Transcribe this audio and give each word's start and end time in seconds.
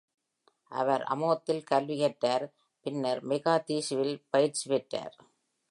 அவர் 0.71 1.03
அமோத்தில் 1.03 1.63
கல்வி 1.63 1.97
கற்றார், 1.99 2.45
பின்னர் 2.85 3.21
மொகாதிஷூவில் 3.27 4.15
பயிற்சி 4.29 4.65
பெற்றார். 4.69 5.15